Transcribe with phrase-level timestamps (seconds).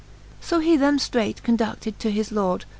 [0.39, 2.65] So he them ftreight condui^ed to his lord.